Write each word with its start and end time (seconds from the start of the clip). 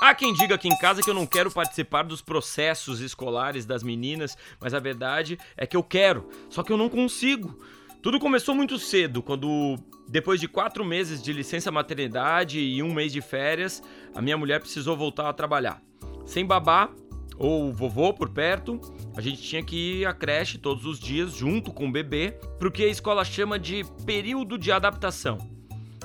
Há 0.00 0.14
quem 0.14 0.32
diga 0.32 0.54
aqui 0.54 0.66
em 0.66 0.78
casa 0.78 1.02
que 1.02 1.10
eu 1.10 1.14
não 1.14 1.26
quero 1.26 1.50
participar 1.50 2.04
dos 2.04 2.22
processos 2.22 3.00
escolares 3.00 3.66
das 3.66 3.82
meninas, 3.82 4.34
mas 4.58 4.72
a 4.72 4.78
verdade 4.78 5.38
é 5.58 5.66
que 5.66 5.76
eu 5.76 5.82
quero, 5.82 6.26
só 6.48 6.62
que 6.62 6.72
eu 6.72 6.78
não 6.78 6.88
consigo. 6.88 7.62
Tudo 8.00 8.18
começou 8.18 8.54
muito 8.54 8.78
cedo, 8.78 9.22
quando, 9.22 9.76
depois 10.08 10.40
de 10.40 10.48
quatro 10.48 10.86
meses 10.86 11.22
de 11.22 11.34
licença 11.34 11.70
maternidade 11.70 12.58
e 12.58 12.82
um 12.82 12.94
mês 12.94 13.12
de 13.12 13.20
férias, 13.20 13.82
a 14.14 14.22
minha 14.22 14.38
mulher 14.38 14.60
precisou 14.60 14.96
voltar 14.96 15.28
a 15.28 15.34
trabalhar. 15.34 15.82
Sem 16.24 16.46
babá 16.46 16.88
ou 17.36 17.70
vovô 17.70 18.14
por 18.14 18.30
perto, 18.30 18.80
a 19.14 19.20
gente 19.20 19.42
tinha 19.42 19.62
que 19.62 20.00
ir 20.00 20.06
à 20.06 20.14
creche 20.14 20.56
todos 20.56 20.86
os 20.86 20.98
dias 20.98 21.32
junto 21.32 21.74
com 21.74 21.88
o 21.88 21.92
bebê, 21.92 22.38
para 22.58 22.68
o 22.68 22.72
que 22.72 22.84
a 22.84 22.88
escola 22.88 23.22
chama 23.22 23.58
de 23.58 23.84
período 24.06 24.56
de 24.56 24.72
adaptação. 24.72 25.59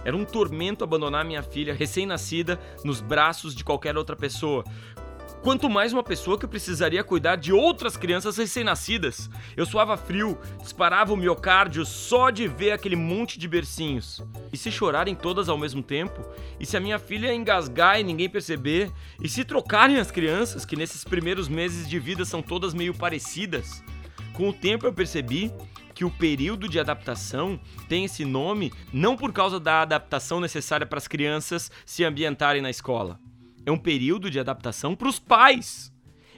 Era 0.05 0.15
um 0.15 0.23
tormento 0.23 0.83
abandonar 0.83 1.25
minha 1.25 1.41
filha 1.41 1.73
recém-nascida 1.73 2.59
nos 2.83 3.01
braços 3.01 3.55
de 3.55 3.63
qualquer 3.63 3.97
outra 3.97 4.15
pessoa. 4.15 4.63
Quanto 5.41 5.69
mais 5.69 5.93
uma 5.93 6.03
pessoa 6.03 6.39
que 6.39 6.47
precisaria 6.47 7.03
cuidar 7.03 7.35
de 7.35 7.53
outras 7.53 7.95
crianças 7.95 8.37
recém-nascidas. 8.37 9.29
Eu 9.55 9.65
suava 9.65 9.95
frio, 9.95 10.37
disparava 10.61 11.13
o 11.13 11.17
miocárdio 11.17 11.85
só 11.85 12.29
de 12.29 12.47
ver 12.47 12.71
aquele 12.71 12.95
monte 12.95 13.37
de 13.37 13.47
bercinhos. 13.47 14.23
E 14.51 14.57
se 14.57 14.71
chorarem 14.71 15.13
todas 15.13 15.49
ao 15.49 15.57
mesmo 15.57 15.83
tempo? 15.83 16.19
E 16.59 16.65
se 16.65 16.77
a 16.77 16.79
minha 16.79 16.97
filha 16.97 17.33
engasgar 17.33 17.99
e 17.99 18.03
ninguém 18.03 18.29
perceber? 18.29 18.91
E 19.21 19.29
se 19.29 19.43
trocarem 19.43 19.97
as 19.97 20.09
crianças, 20.09 20.65
que 20.65 20.75
nesses 20.75 21.03
primeiros 21.03 21.47
meses 21.47 21.87
de 21.87 21.99
vida 21.99 22.25
são 22.25 22.41
todas 22.41 22.73
meio 22.73 22.93
parecidas? 22.95 23.83
Com 24.33 24.49
o 24.49 24.53
tempo 24.53 24.85
eu 24.85 24.93
percebi 24.93 25.51
que 25.95 26.03
o 26.03 26.11
período 26.11 26.67
de 26.67 26.77
adaptação 26.77 27.57
tem 27.87 28.03
esse 28.03 28.25
nome 28.25 28.71
não 28.91 29.15
por 29.15 29.31
causa 29.31 29.59
da 29.59 29.81
adaptação 29.81 30.41
necessária 30.41 30.85
para 30.85 30.97
as 30.97 31.07
crianças 31.07 31.71
se 31.85 32.03
ambientarem 32.03 32.61
na 32.61 32.69
escola. 32.69 33.17
É 33.65 33.71
um 33.71 33.77
período 33.77 34.29
de 34.29 34.37
adaptação 34.37 34.93
para 34.93 35.07
os 35.07 35.17
pais. 35.17 35.91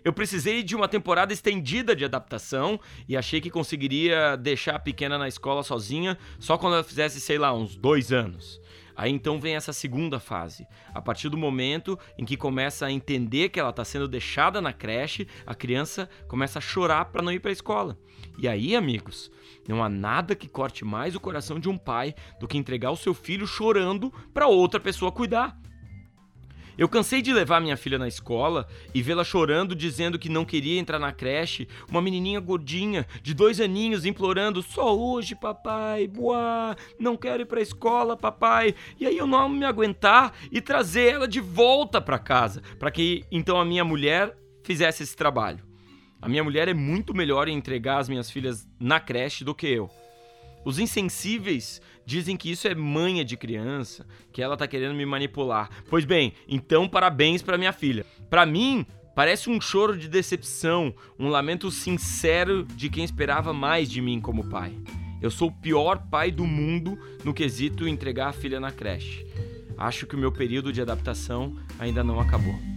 Eu 0.04 0.14
precisei 0.14 0.64
de 0.64 0.76
uma 0.76 0.88
temporada 0.88 1.34
estendida 1.34 1.96
de 1.96 2.06
adaptação 2.06 2.80
e 3.10 3.18
achei 3.18 3.42
que 3.42 3.50
conseguiria 3.50 4.38
deixar 4.38 4.76
a 4.76 4.80
pequena 4.80 5.18
na 5.18 5.28
escola 5.28 5.64
sozinha 5.64 6.18
só 6.40 6.58
quando 6.58 6.76
ela 6.76 6.84
fizesse, 6.84 7.20
sei 7.20 7.40
lá, 7.40 7.52
uns 7.54 7.76
dois 7.76 8.14
anos. 8.14 8.62
Aí 8.98 9.12
então 9.12 9.40
vem 9.40 9.56
essa 9.56 9.72
segunda 9.72 10.20
fase. 10.20 10.68
A 10.92 11.00
partir 11.00 11.30
do 11.30 11.38
momento 11.38 12.00
em 12.18 12.26
que 12.26 12.36
começa 12.36 12.88
a 12.88 12.92
entender 12.92 13.50
que 13.50 13.60
ela 13.60 13.70
está 13.70 13.86
sendo 13.86 14.08
deixada 14.08 14.60
na 14.60 14.74
creche, 14.74 15.28
a 15.46 15.54
criança 15.54 16.10
começa 16.28 16.58
a 16.58 16.62
chorar 16.62 17.06
para 17.06 17.22
não 17.22 17.32
ir 17.32 17.40
para 17.40 17.52
a 17.52 17.54
escola. 17.54 17.96
E 18.40 18.48
aí, 18.48 18.76
amigos, 18.76 19.32
não 19.68 19.84
há 19.84 19.88
nada 19.88 20.36
que 20.36 20.48
corte 20.48 20.84
mais 20.84 21.16
o 21.16 21.20
coração 21.20 21.60
de 21.60 21.70
um 21.70 21.78
pai 21.78 22.16
do 22.40 22.48
que 22.48 22.58
entregar 22.58 22.90
o 22.90 22.98
seu 22.98 23.14
filho 23.14 23.46
chorando 23.46 24.12
para 24.34 24.48
outra 24.48 24.80
pessoa 24.80 25.12
cuidar. 25.12 25.56
Eu 26.78 26.88
cansei 26.88 27.24
de 27.24 27.34
levar 27.34 27.60
minha 27.60 27.76
filha 27.76 27.98
na 27.98 28.08
escola 28.08 28.68
e 28.94 29.02
vê-la 29.02 29.24
chorando, 29.24 29.76
dizendo 29.76 30.20
que 30.20 30.30
não 30.30 30.46
queria 30.46 30.80
entrar 30.80 31.00
na 31.00 31.12
creche. 31.12 31.68
Uma 31.90 32.02
menininha 32.02 32.40
gordinha, 32.40 33.08
de 33.24 33.34
dois 33.34 33.60
aninhos, 33.60 34.06
implorando: 34.06 34.62
Só 34.62 34.96
hoje, 34.96 35.36
papai, 35.36 36.08
boa, 36.08 36.76
não 37.00 37.18
quero 37.18 37.42
ir 37.42 37.46
pra 37.46 37.62
escola, 37.62 38.16
papai. 38.16 38.76
E 39.00 39.08
aí 39.08 39.18
eu 39.18 39.26
não 39.26 39.50
me 39.50 39.66
aguentar 39.66 40.34
e 40.52 40.62
trazer 40.62 41.14
ela 41.14 41.28
de 41.28 41.40
volta 41.40 42.00
para 42.00 42.20
casa, 42.20 42.62
para 42.78 42.92
que 42.92 43.26
então 43.32 43.60
a 43.60 43.66
minha 43.66 43.84
mulher 43.84 44.38
fizesse 44.64 45.02
esse 45.02 45.16
trabalho. 45.16 45.66
A 46.22 46.30
minha 46.30 46.44
mulher 46.44 46.68
é 46.68 46.74
muito 46.74 47.14
melhor 47.14 47.48
em 47.48 47.56
entregar 47.56 47.98
as 47.98 48.10
minhas 48.10 48.30
filhas 48.30 48.68
na 48.80 49.00
creche 49.00 49.44
do 49.44 49.56
que 49.56 49.68
eu. 49.68 49.90
Os 50.66 50.80
insensíveis 50.80 51.82
dizem 52.08 52.38
que 52.38 52.50
isso 52.50 52.70
é 52.70 52.74
manha 52.74 53.26
de 53.26 53.36
criança, 53.36 54.08
que 54.32 54.42
ela 54.42 54.56
tá 54.56 54.66
querendo 54.66 54.96
me 54.96 55.06
manipular. 55.06 55.70
Pois 55.90 56.06
bem, 56.06 56.32
então 56.48 56.88
parabéns 56.88 57.42
para 57.42 57.58
minha 57.58 57.74
filha. 57.74 58.06
Para 58.30 58.46
mim, 58.46 58.86
parece 59.14 59.50
um 59.50 59.60
choro 59.60 59.98
de 59.98 60.08
decepção, 60.08 60.96
um 61.20 61.28
lamento 61.28 61.70
sincero 61.70 62.64
de 62.64 62.90
quem 62.90 63.04
esperava 63.04 63.52
mais 63.52 63.92
de 63.92 64.02
mim 64.02 64.22
como 64.22 64.50
pai. 64.50 64.74
Eu 65.22 65.30
sou 65.30 65.50
o 65.50 65.52
pior 65.52 66.08
pai 66.10 66.32
do 66.32 66.46
mundo 66.46 66.98
no 67.26 67.34
quesito 67.34 67.86
entregar 67.86 68.30
a 68.30 68.34
filha 68.34 68.60
na 68.60 68.72
creche. 68.72 69.26
Acho 69.78 70.08
que 70.08 70.16
o 70.16 70.20
meu 70.20 70.32
período 70.32 70.72
de 70.72 70.82
adaptação 70.82 71.58
ainda 71.78 72.06
não 72.06 72.22
acabou. 72.22 72.77